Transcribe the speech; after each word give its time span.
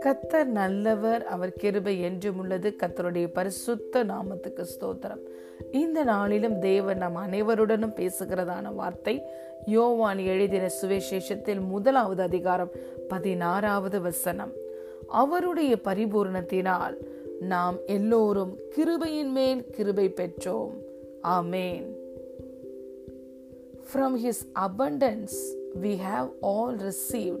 கத்தர் 0.00 0.44
நல்லவர் 0.44 1.26
அவர் 1.26 1.52
கிருபை 1.52 2.00
என்றும் 2.00 2.38
உள்ளது. 2.38 2.74
கத்தருடைய 2.82 3.26
பரிசுத்த 3.32 4.04
நாமத்துக்கு 4.04 4.64
ஸ்தோத்திரம். 4.64 5.20
இந்த 5.72 6.04
நாளிலும் 6.04 6.58
தேவன் 6.58 6.96
நம் 6.96 7.16
அனைவருடனும் 7.16 7.94
பேசுகிறதான 7.94 8.74
வார்த்தை 8.74 9.22
யோவான் 9.66 10.18
எழுதின 10.18 10.70
சுவிசேஷத்தில் 10.82 11.66
முதலாவது 11.66 12.22
அதிகாரம் 12.22 12.70
பதினாறாவது 13.08 14.00
வசனம். 14.00 14.52
அவருடைய 15.08 15.76
பரிபூர்ணத்தினால் 15.84 16.96
நாம் 17.40 17.76
எல்லோரும் 17.86 18.58
கிருபையின் 18.76 19.30
மேல் 19.30 19.70
கிருபை 19.70 20.12
பெற்றோம். 20.16 20.70
ஆமேன். 21.22 21.95
From 23.86 24.16
his 24.16 24.46
abundance 24.56 25.34
we 25.76 25.96
have 25.98 26.28
all 26.42 26.72
received 26.78 27.40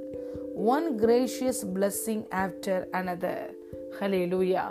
one 0.66 0.96
gracious 0.96 1.64
blessing 1.66 2.20
after 2.34 2.76
another. 2.92 3.38
Hallelujah. 4.00 4.68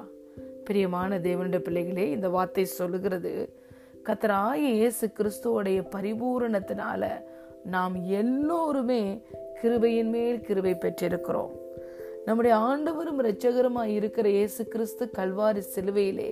பிரியமான 0.68 1.18
தேவனுடைய 1.20 1.62
பிள்ளைகளே 1.62 2.06
இந்த 2.12 2.28
வார்த்தை 2.30 2.66
சொல்லுகிறது 2.78 3.34
கத்தராய 4.08 4.62
இயேசு 4.78 5.06
கிறிஸ்துவோடைய 5.18 5.80
பரிபூரணத்தினால 5.96 7.04
நாம் 7.66 7.96
எல்லோருமே 8.20 9.04
கிருபையின் 9.62 10.12
மேல் 10.16 10.40
கிருபை 10.42 10.74
பெற்றிருக்கிறோம் 10.76 11.54
நம்முடைய 12.26 12.54
ஆண்டவரும் 12.70 13.20
இரட்சகருமாய் 13.24 13.94
இருக்கிற 14.00 14.28
இயேசு 14.30 14.62
கிறிஸ்து 14.68 15.06
கல்வாரி 15.18 15.64
சிலுவையிலே 15.74 16.32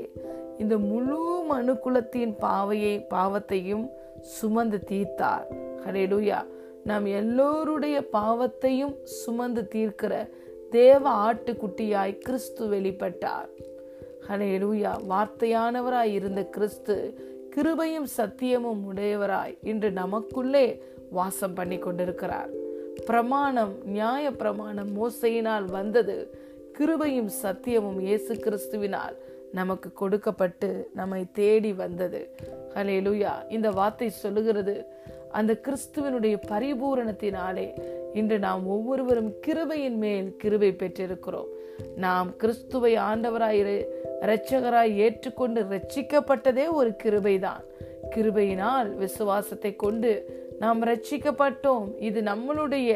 இந்த 0.58 0.78
முழு 0.90 1.20
மனுக்குலத்தின் 1.52 2.34
பாவையை 2.42 2.96
பாவத்தையும் 3.10 3.86
சுமந்து 4.24 4.84
தீர்த்தார். 4.92 5.46
ஹரேலூயா 5.86 6.46
நாம் 6.84 7.06
எல்லோருடைய 7.06 8.06
பாவத்தையும் 8.14 9.04
சுமந்து 9.04 9.68
தீர்க்கிற 9.76 10.30
தேவ 10.72 11.34
ஆட்டுக்குட்டியாய் 11.34 12.18
கிறிஸ்து 12.18 12.68
வெளிப்பட்டார். 12.68 13.50
ஹலேலூயா 14.30 14.92
வார்த்தையானவராய் 15.10 16.14
இருந்த 16.14 16.44
கிறிஸ்து 16.44 17.18
கிருபையும் 17.56 18.08
சத்தியமும் 18.18 18.82
உடையவராய் 18.94 19.58
இன்று 19.62 19.92
நமக்குள்ளே 19.92 20.84
வாசம் 21.12 21.54
பண்ணி 21.54 21.78
கொண்டிருக்கிறார். 21.78 22.50
பிரமாணம் 23.06 23.74
நியாய 23.86 24.32
பிரமாணம் 24.32 24.90
மோசையினால் 24.98 25.66
வந்தது. 25.66 26.38
கிருபையும் 26.80 27.30
சத்தியமும் 27.44 28.00
இயேசு 28.00 28.34
கிறிஸ்துவினால். 28.34 29.16
நமக்கு 29.54 29.90
கொடுக்கப்பட்டு 29.94 30.70
நம்மை 30.94 31.22
தேடி 31.32 31.72
வந்தது. 31.74 32.22
ஹலே 32.76 32.98
லுயா 33.08 33.34
இந்த 33.50 33.70
வார்த்தை 33.70 34.10
சொல்லுகிறது 34.10 34.76
அந்த 35.32 35.52
கிறிஸ்துவனுடைய 35.66 36.36
பரிபூரணத்தினாலே 36.52 37.68
இன்று 38.14 38.40
நாம் 38.40 38.64
ஒவ்வொருவரும் 38.68 39.32
கிருபையின் 39.48 40.00
மேல் 40.06 40.30
கிருபை 40.38 40.72
பெற்றிருக்கிறோம். 40.72 41.52
நாம் 41.96 42.30
கிறிஸ்துவை 42.38 42.94
ஆண்டவராய் 43.10 43.62
இரட்சகராய் 44.22 44.94
ஏற்றுக்கொண்டு 45.06 45.62
ரட்சிக்கப்பட்டதே 45.74 46.66
ஒரு 46.72 46.92
கிருபைதான். 47.04 47.64
கிருபையினால் 48.16 48.90
விசுவாசத்தை 48.96 49.72
கொண்டு 49.76 50.12
நாம் 50.60 50.82
ரட்சிக்கப்பட்டோம் 50.84 51.86
இது 52.00 52.20
நம்மளுடைய 52.22 52.90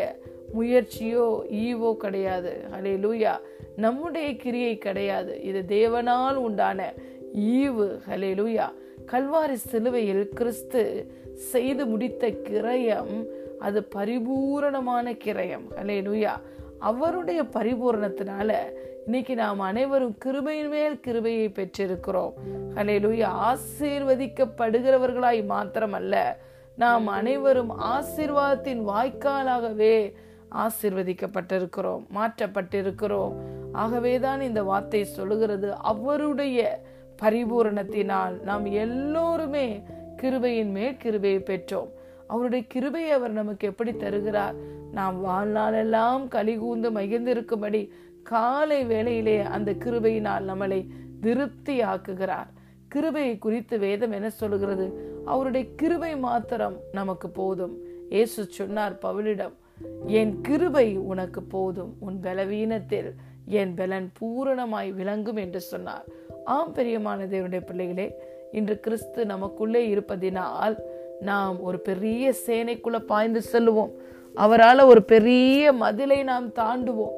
முயற்சியோ 0.56 1.28
ஈவோ 1.52 1.98
கிடையாது. 1.98 2.66
அலே 2.80 2.94
லூயா 3.06 3.34
நம்முடைய 3.76 4.36
கிரியை 4.36 4.78
கிடையாது. 4.78 5.42
இது 5.42 5.64
தேவனால் 5.68 6.36
உண்டான 6.36 6.94
ஈவு. 7.36 7.88
ஹலே 8.10 8.32
லூயா 8.40 8.68
கல்வாரி 9.12 9.54
சிலுவையில் 9.54 10.30
கிறிஸ்து 10.30 11.12
செய்து 11.34 11.86
முடித்த 11.86 12.28
கிரயம் 12.28 13.28
அது 13.60 13.84
பரிபூரணமான 13.84 15.12
கிரயம். 15.12 15.66
ஹலே 15.76 15.98
லூயா 16.08 16.32
அவருடைய 16.80 17.44
பரிபூரணத்தினால 17.44 18.54
இன்னைக்கு 19.06 19.36
நாம் 19.36 19.60
அனைவரும் 19.60 20.18
கிருபையின் 20.26 20.70
மேல் 20.70 21.00
கிருபையை 21.00 21.50
பெற்றிருக்கிறோம். 21.50 22.34
ஹலே 22.76 22.96
லூயா 23.06 23.30
ஆசீர்வதிக்கப்படுகிறவர்களாய் 23.50 25.42
மாத்திரமல்ல 25.50 26.16
நாம் 26.78 27.08
அனைவரும் 27.08 27.72
ஆசீர்வாதத்தின் 27.82 28.82
வாய்க்காலாகவே 28.88 30.14
ஆசிர்வதிக்கப்பட்டிருக்கிறோம் 30.52 32.06
மாற்றப்பட்டிருக்கிறோம். 32.16 33.36
ஆகவேதான் 33.72 34.42
இந்த 34.42 34.64
வார்த்தை 34.64 35.06
சொல்லுகிறது. 35.06 35.76
அவருடைய 35.76 36.82
பரிபூரணத்தினால் 37.22 38.42
நாம் 38.42 38.66
எல்லோருமே 38.66 39.84
கிருபையின் 40.22 40.72
மேல் 40.72 40.98
கிருபையை 40.98 41.40
பெற்றோம். 41.40 41.90
அவருடைய 42.28 42.66
கிருபையை 42.68 43.12
அவர் 43.12 43.32
நமக்கு 43.32 43.68
எப்படி 43.68 43.96
தருகிறார்? 43.96 44.56
நாம் 44.92 45.26
வாழ்நாளெல்லாம் 45.26 46.28
கலிகூந்து 46.32 46.92
மகிழ்ந்திருக்கும்படி 46.92 47.90
காலை 48.24 48.86
வேளையிலே 48.86 49.42
அந்த 49.42 49.72
கிருபையினால் 49.72 50.48
நம்மளை 50.48 50.88
திருப்தி 51.22 51.82
ஆக்குகிறார் 51.82 52.48
கிருபையை 52.88 53.38
குறித்து 53.38 53.80
வேதம் 53.80 54.12
என்ன 54.12 54.30
சொல்லுகிறது? 54.30 55.16
அவருடைய 55.26 55.68
கிருபை 55.76 56.18
மாத்திரம் 56.18 56.78
நமக்கு 56.92 57.30
போதும். 57.30 57.78
ஏசு 58.10 58.46
சொன்னார் 58.46 58.94
பவுலிடம் 58.94 59.54
என் 60.06 60.42
கிருபை 60.42 60.98
உனக்கு 60.98 61.44
போதும் 61.44 61.96
உன் 62.00 62.20
பலவீனத்தில் 62.22 63.14
என் 63.46 63.74
பலன் 63.74 64.12
பூரணமாய் 64.20 64.94
விளங்கும் 64.94 65.36
என்று 65.36 65.60
சொன்னார். 65.60 66.06
ஆம் 66.46 66.74
பெரியமான 66.76 67.28
தேவனுடைய 67.28 67.66
பிள்ளைகளே 67.66 68.16
இன்று 68.52 68.80
கிறிஸ்து 68.80 69.26
நமக்குள்ளே 69.26 69.94
இருப்பதினால் 69.94 70.78
நாம் 71.20 71.62
ஒரு 71.62 71.80
பெரிய 71.80 72.34
சேனைக்குள்ள 72.48 73.00
பாய்ந்து 73.00 73.42
செல்லுவோம். 73.52 73.92
அவரால் 74.34 74.80
ஒரு 74.80 75.04
பெரிய 75.04 75.74
மதிலை 75.74 76.24
நாம் 76.24 76.50
தாண்டுவோம். 76.50 77.16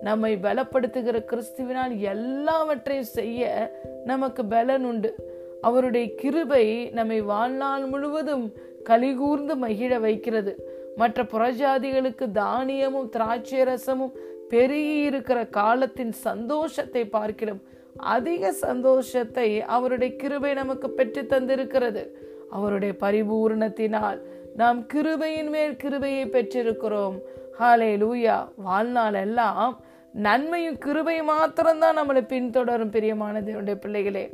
நம்மை 0.00 0.36
பலப்படுத்துகிற 0.36 1.24
கிறிஸ்துவினால் 1.24 1.98
எல்லாவற்றையும் 1.98 3.04
செய்ய 3.04 3.70
நமக்கு 4.04 4.44
பலன் 4.44 4.84
உண்டு. 4.84 5.14
அவருடைய 5.60 6.14
கிருபை 6.14 6.88
நம்மை 6.88 7.20
வாழ்நாள் 7.20 7.84
முழுவதும் 7.84 8.52
கலிகூர்ந்து 8.88 9.56
மகிழ 9.56 9.98
வைக்கிறது. 9.98 10.69
மற்ற 10.96 11.22
புறஜாதிகளுக்கு 11.22 12.30
தானியமும் 12.32 13.08
திராட்சை 13.08 13.60
ரசமும் 13.62 14.16
பெருகி 14.48 14.96
இருக்கிற 14.96 15.46
காலத்தின் 15.46 16.12
சந்தோஷத்தை 16.12 17.06
பார்க்கிறோம் 17.06 17.60
அதிக 17.96 18.52
சந்தோஷத்தை 18.52 19.60
அவருடைய 19.60 20.16
கிருபை 20.16 20.54
நமக்கு 20.54 20.90
பெற்று 20.90 21.22
தந்திருக்கிறது. 21.22 22.06
அவருடைய 22.50 22.94
பரிபூர்ணத்தினால் 23.00 24.18
நாம் 24.56 24.86
கிருபையின் 24.94 25.48
மேல் 25.48 25.76
கிருபையை 25.76 26.24
பெற்றிருக்கிறோம். 26.26 27.18
ஹாலே 27.60 27.92
லூயா 27.96 28.48
வாழ்நாள் 28.56 29.14
எல்லாம் 29.14 29.80
நன்மையும் 30.12 30.78
கிருபையும் 30.86 31.30
மாத்திரம்தான் 31.30 31.98
நம்மளை 31.98 32.22
பின்தொடரும் 32.28 32.90
பிரியமான 32.90 33.40
தேவனுடைய 33.40 33.74
பிள்ளைகளே. 33.74 34.30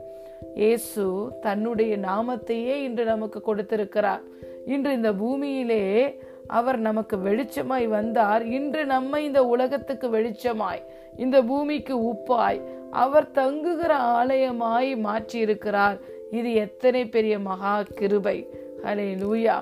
இயேசு 0.54 1.32
தன்னுடைய 1.40 1.98
நாமத்தையே 1.98 2.74
இன்று 2.82 3.04
நமக்கு 3.04 3.40
கொடுத்திருக்கிறார். 3.40 4.22
இன்று 4.66 4.92
இந்த 4.92 5.12
பூமியிலே 5.12 6.20
அவர் 6.46 6.78
நமக்கு 6.78 7.16
வெளிச்சமாய் 7.16 7.86
வந்தார். 7.88 8.44
இன்று 8.44 8.86
நம்மை 8.86 9.24
இந்த 9.24 9.44
உலகத்துக்கு 9.44 10.08
வெளிச்சமாய் 10.08 10.82
இந்த 11.16 11.42
பூமிக்கு 11.42 11.94
உப்பாய் 12.12 12.60
அவர் 12.90 13.30
தங்குகிற 13.30 13.96
ஆலயமாய் 13.96 14.96
மாற்றி 14.96 15.38
இருக்கிறார் 15.38 15.98
இது 16.30 16.54
எத்தனை 16.54 17.06
பெரிய 17.06 17.38
மகா 17.38 17.82
கிருபை. 17.82 18.48
ஹலே 18.82 19.08
லூயா 19.22 19.56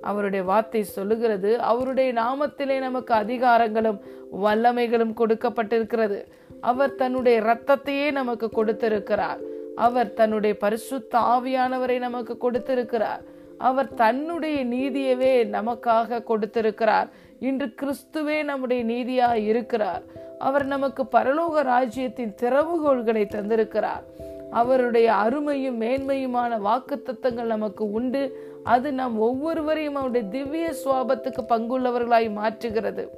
அவருடைய 0.00 0.44
வார்த்தை 0.44 0.82
சொல்லுகிறது 0.84 1.60
அவருடைய 1.60 2.12
நாமத்திலே 2.12 2.78
நமக்கு 2.78 3.14
அதிகாரங்களும் 3.14 4.00
வல்லமைகளும் 4.42 5.14
கொடுக்கப்பட்டிருக்கிறது. 5.20 6.24
அவர் 6.60 6.94
தன்னுடைய 6.94 7.40
இரத்தத்தையே 7.40 8.10
நமக்கு 8.10 8.48
கொடுத்திருக்கிறார். 8.48 9.40
அவர் 9.74 10.12
தன்னுடைய 10.12 10.56
பரிசுத்த 10.56 11.18
ஆவியானவரை 11.18 11.98
நமக்கு 11.98 12.36
கொடுத்திருக்கிறார். 12.36 13.22
அவர் 13.58 13.94
தன்னுடைய 13.94 14.64
நீதியவே 14.64 15.44
நமக்காக 15.48 16.22
கொடுத்திருக்கிறார். 16.22 17.08
இன்று 17.40 17.74
கிறிஸ்துவே 17.82 18.44
நம்முடைய 18.44 18.84
நீதியா 18.84 19.34
இருக்கிறார். 19.34 20.02
அவர் 20.38 20.66
நமக்கு 20.66 21.02
பரலோக 21.02 21.62
ராஜ்யத்தின் 21.62 22.34
திறவுகோள்களை 22.42 23.24
தந்திருக்கிறார். 23.24 24.02
அவருடைய 24.50 25.14
அருமையும் 25.14 25.80
மேன்மையுமான 25.80 26.58
வாக்கு 26.58 27.02
தத்தங்கள் 27.02 27.52
நமக்கு 27.54 27.92
உண்டு. 27.92 28.54
அது 28.64 28.92
நம் 28.92 29.18
ஒவ்வொருவரையும் 29.18 29.94
அவருடைய 29.94 30.28
திவ்ய 30.28 30.74
சுவாபத்துக்கு 30.84 31.42
பங்குள்ளவர்களாய் 31.48 32.30
மாற்றுகிறது. 32.30 33.08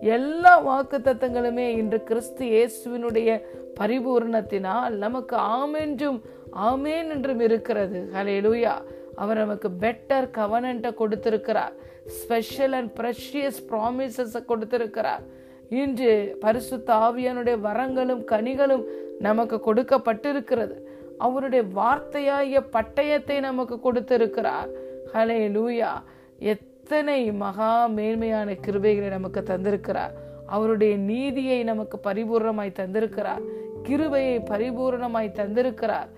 எல்லா 0.00 0.58
வாக்கு 0.58 0.98
தத்தங்களுமே 0.98 1.66
இன்று 1.68 2.02
கிறிஸ்து 2.02 2.44
இயேசுவினுடைய 2.46 3.40
பரிபூர்ணத்தினால் 3.80 4.90
நமக்கு 4.90 5.36
ஆமென்றும் 5.36 6.20
ஆமேன் 6.56 7.08
என்றும் 7.08 7.40
இருக்கிறது. 7.40 8.10
ஹலே 8.14 8.36
லூயா 8.40 8.72
அவர் 9.14 9.36
நமக்கு 9.36 9.68
பெட்டர் 9.80 10.26
கவனண்ட்டை 10.38 10.94
கொடுத்திருக்கிறார். 10.94 11.72
ஸ்பெஷல் 12.06 12.72
அண்ட் 12.72 12.90
ப்ரெஷியஸ் 12.98 13.60
ப்ராமிசஸ் 13.70 14.44
கொடுத்திருக்கிறார். 14.44 15.22
இன்று 15.68 16.36
பரிசுத்த 16.40 16.92
தாவியனுடைய 16.92 17.60
வரங்களும் 17.60 18.24
கனிகளும் 18.24 18.84
நமக்கு 19.18 19.60
கொடுக்கப்பட்டிருக்கிறது. 19.66 20.76
அவருடைய 21.18 21.64
வார்த்தையாகிய 21.74 22.60
பட்டயத்தை 22.72 23.40
நமக்கு 23.40 23.80
கொடுத்திருக்கிறார். 23.80 24.68
ஹலே 25.14 25.40
லூயா 25.56 25.92
எத்தனை 26.38 27.32
மகா 27.32 27.86
மேன்மையான 27.86 28.52
கிருபைகளை 28.52 29.08
நமக்கு 29.08 29.40
தந்திருக்கிறார். 29.40 30.14
அவருடைய 30.46 30.96
நீதியை 30.96 31.62
நமக்கு 31.62 32.00
பரிபூர்ணமாய் 32.04 32.78
தந்திருக்கிறார். 32.80 33.44
கிருபையை 33.82 34.38
பரிபூர்ணமாய் 34.38 35.36
தந்திருக்கிறார். 35.40 36.08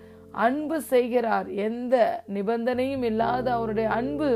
அன்பு 0.44 0.76
செய்கிறார். 0.92 1.48
எந்த 1.66 1.96
நிபந்தனையும் 2.34 3.04
இல்லாத 3.10 3.46
அவருடைய 3.52 3.88
அன்பு 3.98 4.28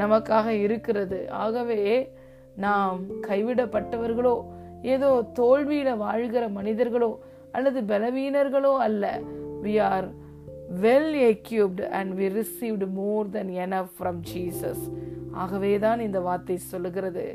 நமக்காக 0.00 0.46
இருக்கிறது. 0.66 1.20
ஆகவே 1.42 1.82
நாம் 2.64 3.00
கைவிடப்பட்டவர்களோ 3.28 4.36
ஏதோ 4.94 5.10
தோல்வியில 5.38 5.90
வாழ்கிற 5.96 6.44
மனிதர்களோ 6.58 7.10
அல்லது 7.56 7.80
பலவீனர்களோ 7.92 8.72
அல்ல. 8.86 9.04
We 9.64 9.74
are 9.92 10.08
well 10.82 11.14
equipped 11.30 11.84
and 11.98 12.12
we 12.20 12.26
received 12.38 12.86
more 13.00 13.32
than 13.36 13.52
enough 13.64 13.92
from 13.96 14.20
Jesus 14.32 14.84
ஆகவே 15.42 15.72
தான் 15.78 16.00
இந்த 16.00 16.18
வார்த்தை 16.20 16.56
சொல்லுகிறது. 16.72 17.26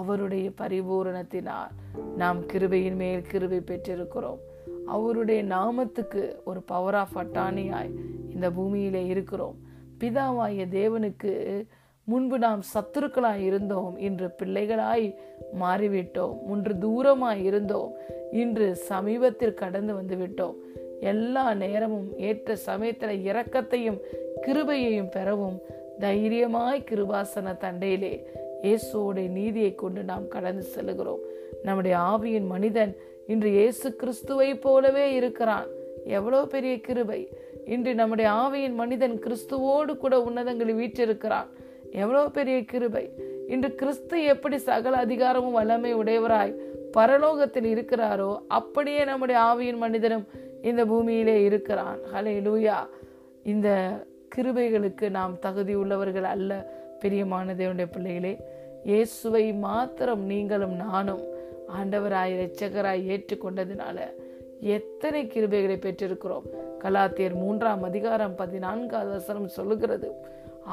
அவருடைய 0.00 0.46
பரிபூரணத்தினால் 0.60 1.72
நாம் 2.20 2.38
கிருபையின் 2.52 2.98
மேல் 3.02 3.22
கிருபை 3.30 3.60
பெற்றிருக்கிறோம். 3.70 4.40
அவருடைய 4.86 5.44
நாமத்துக்கு 5.44 6.34
ஒரு 6.44 6.62
பவர் 6.62 6.94
ஆஃப் 6.94 7.18
அட்டானியாய் 7.18 7.90
இந்த 8.34 8.50
பூமியிலே 8.50 9.06
இருக்கிறோம். 9.06 9.56
பிதாவாய 10.00 10.66
தேவனுக்கு 10.70 11.62
முன்பு 12.04 12.38
நாம் 12.38 12.62
சத்துருக்களாய் 12.74 13.40
இருந்தோம். 13.40 13.98
இன்று 13.98 14.30
பிள்ளைகளாய் 14.42 15.14
மாறிவிட்டோம். 15.60 16.42
முன்று 16.42 16.74
தூரமாய் 16.74 17.44
இருந்தோம். 17.44 17.92
இன்று 18.32 18.74
சமீபத்தில் 18.74 19.54
கடந்து 19.54 19.94
வந்து 19.94 20.16
விட்டோம் 20.16 20.54
எல்லா 21.00 21.54
நேரமும் 21.54 22.18
ஏற்ற 22.18 22.56
சமயத்தில் 22.56 23.32
இரக்கத்தையும் 23.32 23.98
கிருபையையும் 24.46 25.10
பெறவும் 25.10 25.58
தைரியமாய் 26.00 26.84
கிருபாசன 26.90 27.56
தண்டையிலே 27.56 28.24
இயேசுவோடைய 28.62 29.28
நீதியை 29.28 29.74
கொண்டு 29.74 30.02
நாம் 30.02 30.28
கடந்து 30.28 30.62
செல்கிறோம் 30.62 31.18
நம்முடைய 31.62 31.96
ஆவியின் 31.96 32.46
மனிதன் 32.46 32.96
இன்று 33.26 33.50
இயேசு 33.50 33.96
கிறிஸ்துவை 33.96 34.54
போலவே 34.54 35.14
இருக்கிறான் 35.14 35.68
எவ்வளோ 36.16 36.40
பெரிய 36.54 36.80
கிருபை. 36.80 37.28
இன்று 37.64 37.94
நம்முடைய 37.94 38.30
ஆவியின் 38.30 38.74
மனிதன் 38.74 39.14
கிறிஸ்துவோடு 39.18 39.92
கூட 39.96 40.14
உன்னதங்களில் 40.20 40.80
வீற்றிருக்கிறான். 40.80 41.48
எவ்வளோ 41.92 42.22
பெரிய 42.28 42.64
கிருபை. 42.64 43.04
இன்று 43.48 43.74
கிறிஸ்து 43.74 44.16
எப்படி 44.24 44.58
சகல 44.58 44.96
அதிகாரமும் 44.96 45.52
வல்லமை 45.52 45.92
உடையவராய் 45.94 46.54
பரலோகத்தில் 46.96 47.68
இருக்கிறாரோ 47.74 48.30
அப்படியே 48.48 49.04
நம்முடைய 49.04 49.38
ஆவியின் 49.40 49.82
மனிதனும் 49.84 50.26
இந்த 50.62 50.84
பூமியிலே 50.86 51.42
இருக்கிறான். 51.42 51.98
ஹலே 52.14 52.34
லூயா 52.46 52.78
இந்த 53.52 53.68
கிருபைகளுக்கு 54.36 55.10
நாம் 55.10 55.38
தகுதி 55.38 55.74
உள்ளவர்கள் 55.74 56.24
அல்ல 56.24 56.52
பிரியமான 57.00 57.54
தேவனுடைய 57.54 57.88
பிள்ளைகளே. 57.92 58.34
இயேசுவை 58.84 59.52
மாத்திரம் 59.52 60.24
நீங்களும் 60.32 60.76
நானும் 60.76 61.24
ஆண்டவராய் 61.68 62.34
இரட்சகராய் 62.34 63.02
ஏற்றுக்கொண்டதுனால 63.12 63.98
எத்தனை 64.60 65.26
கிருபைகளை 65.26 65.76
பெற்றிருக்கிறோம். 65.76 66.46
கலாத்தியர் 66.84 67.34
மூன்றாம் 67.34 67.82
அதிகாரம் 67.82 68.34
பதினான்காவது 68.34 69.10
வசனம் 69.10 69.48
சொல்லுகிறது 69.48 70.10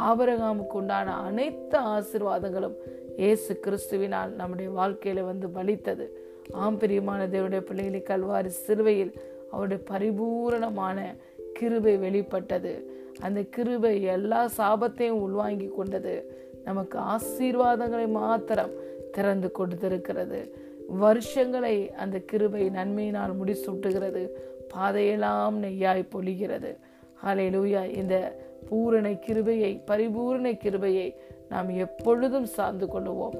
ஆபரகாமுக்கு 0.07 0.71
உண்டான 0.71 1.15
அனைத்து 1.15 1.79
ஆசிர்வாதங்களும் 1.79 2.75
இயேசு 3.17 3.59
கிறிஸ்துவினால் 3.63 4.29
நம்முடைய 4.29 4.71
வாழ்க்கையில 4.71 5.23
வந்து 5.23 5.47
பலித்தது. 5.47 6.07
ஆம் 6.51 6.77
பிரியமான 6.77 7.27
தேவனுடைய 7.27 7.59
பிள்ளைகளை 7.59 8.03
கல்வாரி 8.07 8.51
சிறுவையில் 8.67 9.13
அவருடைய 9.51 9.83
பரிபூரணமான 9.91 11.15
கிருபை 11.53 11.97
வெளிப்பட்டது. 11.97 12.99
அந்த 13.19 13.41
கிருபை 13.41 14.01
எல்லா 14.01 14.49
சாபத்தையும் 14.57 15.21
உள்வாங்கி 15.25 15.67
கொண்டது. 15.67 16.39
நமக்கு 16.63 16.99
ஆசீர்வாதங்களை 16.99 18.07
மாத்திரம் 18.07 18.69
திறந்து 19.11 19.51
கொடுத்திருக்கிறது. 19.59 20.69
வருஷங்களை 20.97 21.91
அந்த 21.91 22.19
கிருபை 22.19 22.69
நன்மையினால் 22.69 23.33
முடிசூட்டுகிறது. 23.41 24.27
பாதையெல்லாம் 24.67 25.63
நெய்யாய் 25.63 26.03
பொழிகிறது. 26.13 26.77
ஹalleluya. 27.23 27.95
இந்த 27.95 28.35
பூரண 28.69 29.09
கிருபையை 29.09 29.81
பரிபூரண 29.85 30.51
கிருபையை 30.51 31.15
நாம் 31.49 31.69
எப்பொழுதும் 31.69 32.45
சார்ந்து 32.45 32.85
கொள்ளுவோம். 32.85 33.37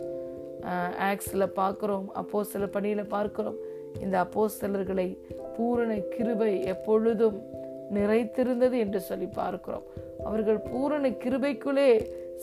ஆக்ஸில் 1.09 1.53
பார்க்குறோம் 1.56 2.07
அப்போ 2.07 2.44
சில 2.44 2.68
பணியில் 2.68 3.06
பார்க்கிறோம். 3.06 3.56
இந்த 4.01 4.19
அப்போ 4.19 4.47
சிலர்களை 4.47 5.18
பூரண 5.57 5.95
கிருபை 5.95 6.63
எப்பொழுதும் 6.63 7.42
நிறைத்திருந்தது 7.94 8.77
என்று 8.77 9.00
சொல்லி 9.00 9.25
பார்க்கிறோம். 9.25 9.83
அவர்கள் 10.24 10.57
பூரண 10.57 11.09
கிருபைக்குள்ளே 11.09 11.89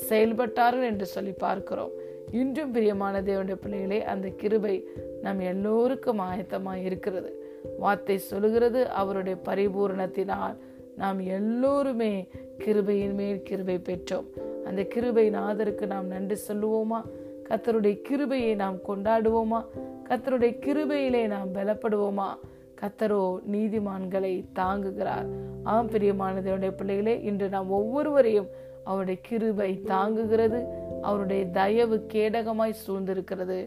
செயல்பட்டார்கள் 0.08 0.84
என்று 0.84 1.06
சொல்லி 1.06 1.32
பார்க்கிறோம். 1.32 1.90
இன்றும் 2.30 2.70
பிரியமான 2.70 3.20
தேவனுடைய 3.20 3.54
பிள்ளைகளே 3.54 4.04
அந்த 4.04 4.28
கிருபை 4.28 4.88
நம் 5.22 5.38
எல்லோருக்கும் 5.38 6.20
ஆயத்தமாக 6.20 6.74
இருக்கிறது. 6.74 7.46
வார்த்தை 7.78 8.18
சொல்லுகிறது 8.18 8.88
அவருடைய 8.88 9.38
பரிபூரணத்தினால் 9.44 10.56
நாம் 10.96 11.18
எல்லோருமே 11.18 12.28
கிருபையின் 12.58 13.14
மேல் 13.14 13.42
கிருபை 13.42 13.74
பெற்றோம். 13.74 14.26
அந்த 14.64 14.84
கிருபை 14.84 15.30
நாதருக்கு 15.30 15.86
நாம் 15.86 16.06
நன்றி 16.06 16.36
சொல்லுவோமா? 16.48 17.02
கத்தருடைய 17.48 18.00
கிருபையை 18.02 18.54
நாம் 18.54 18.76
கொண்டாடுவோமா? 18.88 19.64
கத்தருடைய 20.08 20.58
கிருபையிலே 20.66 21.26
நாம் 21.26 21.54
பலப்படுவோமா? 21.54 22.38
கத்தரோ 22.80 23.38
நீதிமான்களை 23.52 24.44
தாங்குகிறார். 24.54 25.26
ஆம் 25.62 25.90
பிரியமானதனுடைய 25.90 26.70
பிள்ளைகளே 26.70 27.22
இன்று 27.22 27.48
நாம் 27.48 27.70
ஒவ்வொருவரையும் 27.70 28.46
அவருடைய 28.84 29.20
கிருபை 29.22 29.80
தாங்குகிறது. 29.84 30.86
அவருடைய 31.02 31.44
தயவு 31.50 31.98
கேடகமாய் 32.12 32.80
சூழ்ந்திருக்கிறது 32.86 33.58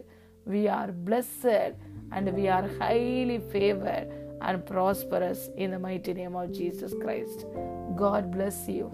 we 0.46 0.62
are 0.68 0.92
blessed 1.04 1.76
and 2.08 2.30
we 2.30 2.48
are 2.48 2.68
highly 2.80 3.38
favour 3.50 4.06
and 4.38 4.62
prosperous 4.70 5.44
in 5.56 5.70
the 5.70 5.78
mighty 5.78 6.14
name 6.14 6.34
of 6.34 6.50
Jesus 6.50 6.96
Christ 7.04 7.44
God 7.96 8.28
bless 8.36 8.62
you 8.70 8.88